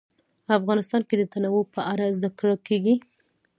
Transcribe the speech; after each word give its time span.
افغانستان 0.59 1.01
کې 1.07 1.15
د 1.17 1.23
تنوع 1.33 1.63
په 1.75 1.81
اړه 1.91 2.13
زده 2.17 2.29
کړه 2.39 2.55
کېږي. 2.67 2.95